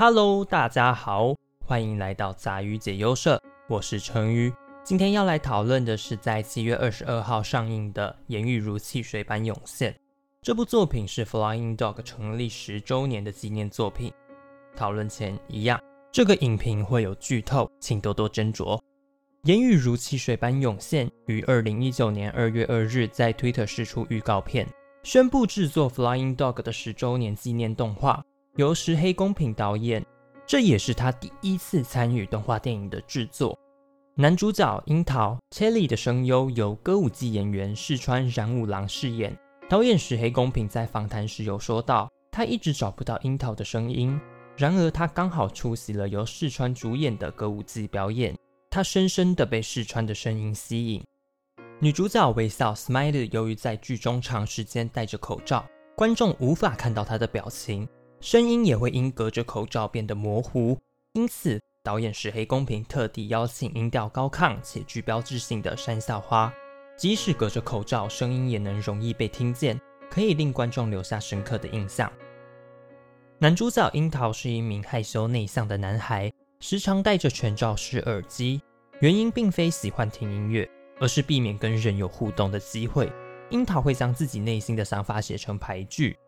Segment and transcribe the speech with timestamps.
[0.00, 1.34] Hello，大家好，
[1.66, 4.54] 欢迎来到杂鱼解忧社，我是陈鱼。
[4.84, 9.92] 今天要来讨论的是在七月二十二号上映的《言语如汽水般涌现》。
[10.40, 14.12] 这部作品是 Flying Dog 成立十周年的纪念作品。
[14.76, 15.80] 讨论前一样，
[16.12, 18.76] 这个影评会有剧透，请多多斟酌。
[19.42, 24.64] 《言语如汽水般涌现》于二零一九年二月二日在 Twitter 释出预告片，
[25.02, 28.24] 宣布制作 Flying Dog 的十周年纪念动画，
[28.58, 30.04] 由石黑公平导演。
[30.44, 33.56] 这也是他第一次参与动画电影的制作。
[34.16, 39.38] 男主角樱桃 Cherry 的声优由歌舞伎演员四川染五郎饰演。
[39.68, 44.18] 导演石黑公平在访谈时有说到，他一直找不到樱桃的声音，
[44.56, 48.36] 然而他刚好出席了由四川主演的歌舞伎表演，
[48.70, 51.04] 他深深的被四川的声音吸引。
[51.78, 57.86] 女主角微笑 Smiley 由于在剧中长时间戴着口罩，观众无法看到她的表情，
[58.20, 60.76] 声音也会因隔着口罩变得模糊，
[61.12, 66.52] 因此导演石黑公平特地邀请音调高亢且具标志性的山下花。
[66.96, 69.80] 即使隔着口罩，声音也能容易被听见，
[70.10, 72.12] 可以令观众留下深刻的印象。
[73.38, 78.60] 男主角樱桃是一名害羞内向的男孩，时常戴着全罩式耳机，
[78.98, 83.12] 原因并非喜欢听音乐，而是避免跟人有互动的机会。
[83.50, 86.18] 樱桃会将自己内心的想法写成牌句。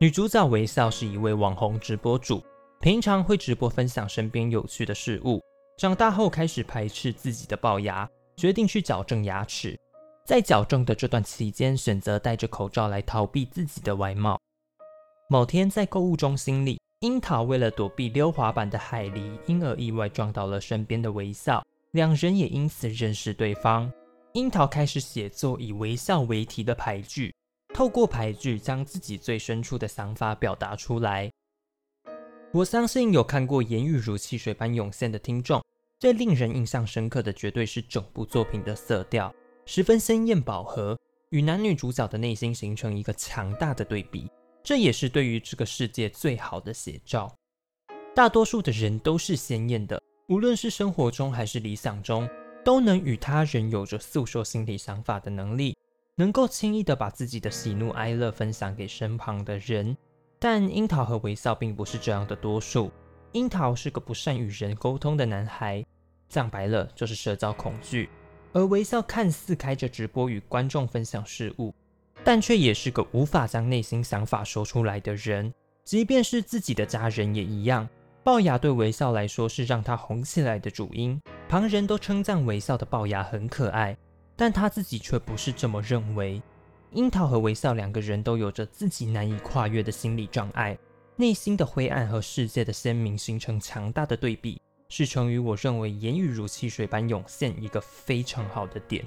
[0.00, 2.40] 女主角微笑是一位网红直播主，
[2.80, 5.40] 平常会直播分享身边有趣的事物。
[5.76, 9.76] 长大后开始排斥自己的龅牙，决定去矫正牙齿。
[10.24, 14.38] 在矫正的这段期间，选择戴着口罩来逃避自己的外貌。
[15.28, 21.60] 某天在购物中心里，樱桃为了躲避溜滑板的海狸，因而意外撞到了身边的微笑，
[21.90, 23.92] 两人也因此认识对方。
[24.34, 27.34] 樱桃开始写作以微笑为题的牌句，
[27.78, 31.30] 透过牌句将自己最深处的想法表达出来。
[32.50, 35.62] 我相信有看过《言语如汽水般涌现》的听众，
[36.00, 39.32] 最令人印象深刻的绝对是整部作品的色调。
[39.64, 40.98] 十分鲜艳饱和，
[41.30, 44.28] 与男女主角的内心形成一个强大的对比，
[44.64, 47.32] 这也是对于这个世界最好的写照。
[48.12, 52.28] 大多数的人都是鲜艳的，无论是生活中还是理想中，
[52.64, 55.76] 都能与他人有着诉说心理想法的能力，
[56.18, 59.96] 能够轻易的把自己的喜怒哀乐分享给身旁的人。
[60.40, 62.90] 但樱桃和微笑并不是这样的多数。
[63.32, 65.84] 樱桃是个不善与人沟通的男孩，
[66.28, 68.10] 讲白了就是社交恐惧。
[68.52, 71.72] 而微笑看似开着直播与观众分享事物，
[72.24, 75.54] 但却也是个无法将内心想法说出来的人。
[75.84, 77.88] 即便是自己的家人也一样。
[78.24, 83.96] 龅牙对微笑来说是让他红起来的主因，旁人都称赞微笑的龅牙很可爱，
[84.38, 86.40] 但他自己却不是这么认为。
[86.92, 90.78] 樱桃和微笑两个人都有着自己难以跨越的心理障碍，
[91.16, 94.58] 内心的灰暗和世界的鲜明形成强大的对比。
[94.88, 99.04] 是成于我认为言语如汽水般涌现一个非常好的点。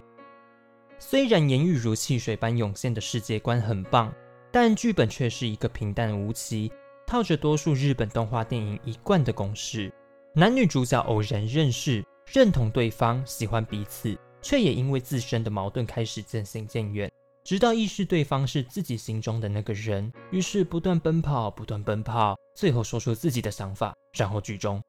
[1.00, 4.14] 虽然言语如汽水般涌现的世界观很棒，
[4.52, 6.72] 但剧本却是一个平淡无奇、
[7.08, 9.92] 套着多数日本动画电影一贯的公式：
[10.36, 17.12] 男女主角偶然认识、认同对方、喜欢彼此，却也因为自身的矛盾开始渐行渐远，
[17.44, 24.82] 直到意识对方是自己心中的那个人，于是不断奔跑、不断奔跑，最后说出自己的想法，然后剧终。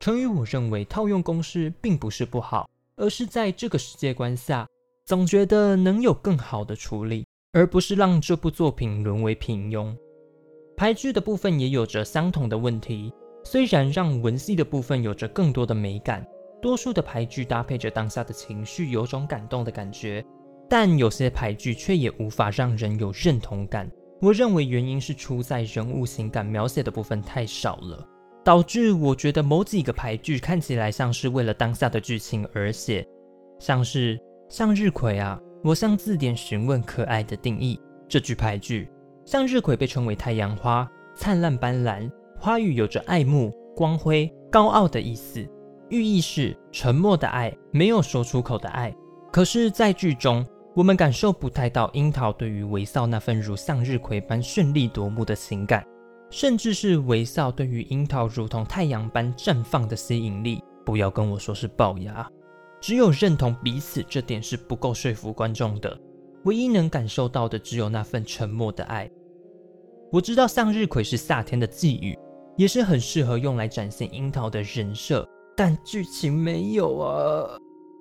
[0.00, 4.66] 成语，我认为套用公式并不是不好，而是在这个世界观下，
[5.06, 9.96] 总觉得能有更好的处理，而不是让这部作品沦为平庸。
[10.76, 13.12] 排剧的部分也有着相同的问题，
[13.44, 16.26] 虽然让文戏的部分有着更多的美感，
[16.64, 20.24] 多数的排剧搭配着当下的情绪，有种感动的感觉，
[20.66, 23.86] 但有些排剧却也无法让人有认同感。
[24.18, 28.08] 我认为原因是出在人物情感描写的部分太少了。
[28.42, 33.06] 导致我觉得某几个牌剧看起来像是为了当下的剧情而写，
[33.58, 34.18] 像是
[34.48, 37.78] 向日葵啊，我向字典询问可爱的定义。
[38.08, 38.88] 这句牌剧，
[39.26, 45.46] 向日葵被称为太阳花，灿烂斑斓，花语有着爱慕、光辉、高傲的意思，
[45.90, 48.94] 寓意是沉默的爱，没有说出口的爱。
[49.32, 50.44] 可是，在剧中，
[50.74, 55.84] 我们感受不太到樱桃对于微笑那份如向日葵般绚丽夺目的情感。
[56.30, 62.28] 甚至是微笑对于樱桃如同太阳般绽放的吸引力，不要跟我说是龅牙，
[62.80, 65.96] 只有认同彼此这点是不够说服观众的。
[66.44, 69.08] 唯一能感受到的只有那份沉默的爱。
[70.10, 72.18] 我知道向日葵是夏天的寄语，
[72.56, 77.58] 也是很适合用来展现樱桃的人设，但剧情没有啊。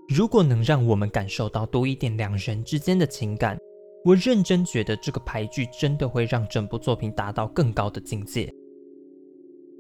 [0.10, 3.58] 如果能让我们感受到多一点两人之间的情感。
[4.06, 8.54] 我认真觉得这个排剧真的会让整部作品达到更高的境界。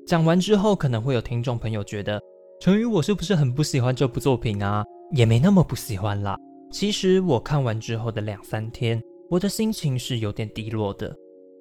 [0.08, 2.22] 讲完之后，可能会有听众朋友觉得，
[2.62, 4.82] 成宇我是不是很不喜欢这部作品啊？
[5.14, 6.38] 也没那么不喜欢啦。
[6.72, 11.14] 其实我看完之后的两三天，我的心情是有点低落的，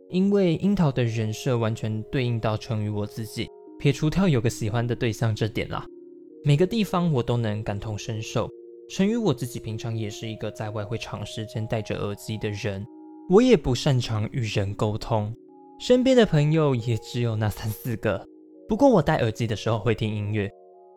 [0.09, 3.49] 因为樱桃的人设完全对应到成宇我自己，
[3.81, 5.85] 撇除掉有个喜欢的对象这点啦，
[6.45, 8.51] 每个地方我都能感同身受。
[8.89, 12.85] 成宇我自己平常也是一个在外会长时间戴着耳机的人，
[13.31, 15.33] 我也不擅长与人沟通，
[15.79, 18.27] 身边的朋友也只有那三四个。
[18.69, 20.51] 不过我戴耳机的时候会听音乐，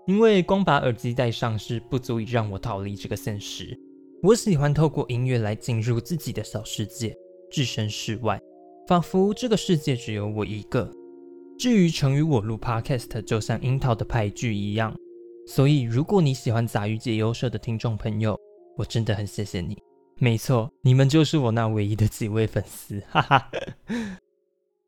[0.07, 3.79] 因为光把耳机戴上是不足以让我逃离这个现实。
[4.23, 7.15] 我喜欢透过音乐来进入自己的小世界，
[7.51, 8.41] 置身事外，
[8.87, 10.91] 仿佛这个世界只有我一个。
[11.57, 14.93] 至于成与我录 Podcast，就像樱桃的牌剧一样。
[15.47, 18.35] 所以，如果你喜欢杂鱼解忧社的听众朋友，
[18.75, 19.77] 我真的很谢谢你。
[20.17, 23.51] 没错，你们就是我那唯一的几位粉丝，哈哈。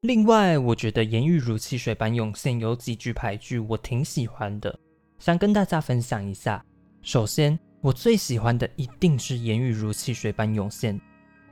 [0.02, 4.80] 另外，我觉得《言语如汽水般涌现》有几句排句我挺喜欢的，
[5.20, 6.64] 想跟大家分享一下。
[7.02, 10.98] 首先，我最喜欢的一定是《言语如汽水般涌现》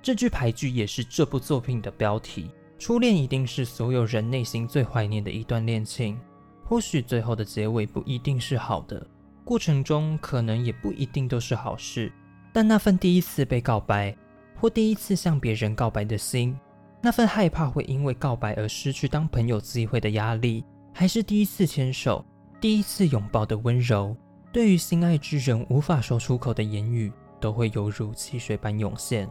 [0.02, 2.50] 这句排句，也是这部作品的标题。
[2.80, 6.20] 初恋一定是所有人内心最怀念的一段恋情，
[6.68, 9.06] 或许最后的结尾不一定是好的，
[9.44, 12.12] 过程中可能也不一定都是好事，
[12.52, 14.16] 但那份第一次被告白，
[14.60, 16.58] 或第一次向别人告白的心。
[17.02, 22.26] 那份害怕会因为告白而失去当朋友机会的压力，还是第一次牵手、
[22.60, 24.18] 第一次拥抱的温柔，
[24.52, 29.30] 对于心爱之人无法说出口的言语，都会犹如汽水般涌现。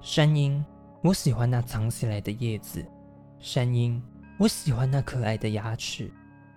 [0.00, 0.64] 山鹰，
[1.04, 2.80] 我喜欢那藏起来的叶子；
[3.38, 4.02] 山鹰，
[4.38, 6.10] 我喜欢那可爱的牙齿；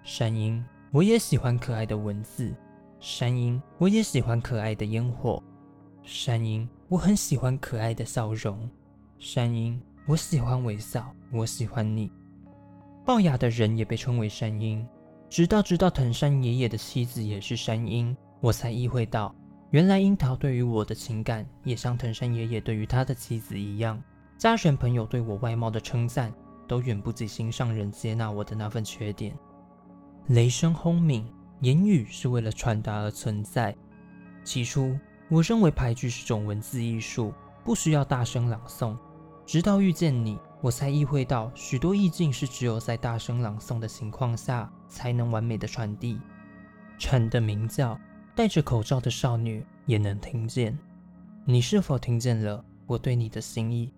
[0.08, 2.54] 山鹰，我也喜欢可爱的文字；
[3.00, 5.42] 山鹰，我也喜欢可爱的烟火；
[6.04, 8.56] 山鹰，我很喜欢可爱的笑容；
[9.18, 9.82] 山鹰。
[10.06, 12.12] 我喜欢微笑，我喜欢你。
[13.04, 14.88] 龅牙的人也被称为山鹰，
[15.28, 19.34] 直到知道藤山爷爷的妻子也是山鹰，我才意会到，
[19.72, 24.00] 原来樱桃对于我的情感也像藤山爷爷对于他的妻子一样。
[24.38, 26.32] 家人朋友对我外貌的称赞，
[26.68, 29.36] 都远不及心上人接纳我的那份缺点。
[30.28, 31.24] 雷声轰鸣，
[31.60, 33.76] 言语是为了传达而存在。
[34.44, 34.98] 起初，
[35.30, 37.32] 我认为牌句是种文字艺术，
[37.64, 38.98] 不需要大声朗诵。
[39.46, 46.20] 直到遇见你，我才意会到许多意境是只有在大声朗诵的情况下才能完美的传递。
[46.98, 47.96] 蝉的鸣叫，
[48.34, 50.76] 戴着口罩的少女也能听见。
[51.46, 53.94] 你是否听见了我对你的心意？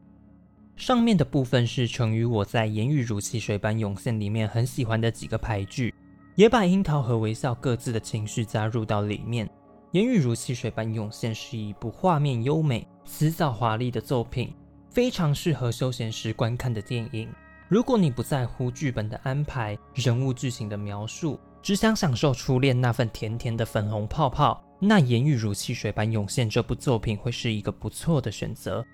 [0.75, 5.95] 上面的部分是成于我在言语如汽水般涌现里面很喜欢的几个牌句，
[6.38, 9.50] 也把樱桃和微笑各自的情绪加入到里面。
[9.94, 14.54] 言语如汽水般涌现是一部画面优美、辞藻华丽的作品。
[14.92, 17.28] 非常适合休闲时观看的电影。
[17.68, 28.86] 如果你不在乎剧本的安排、人物剧情的描述，只想享受初恋那份甜甜的粉红泡泡，那《言语如汽水般涌现》这部作品会是一个不错的选择。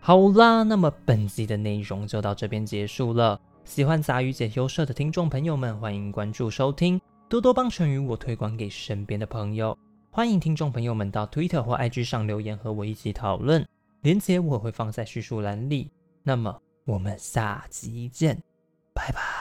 [0.00, 3.40] 好啦，那么本集的内容就到这边结束了。
[3.66, 9.76] 喜欢杂鱼解忧社的听众朋友们，欢迎关注收听，多多帮成语我推广给身边的朋友。
[10.08, 13.66] 欢迎听众朋友们到 Twitter 或 IG 上留言和我一起讨论。
[14.02, 15.90] 连接我会放在叙述栏里，
[16.22, 18.40] 那么我们下期见，
[18.94, 19.35] 拜拜。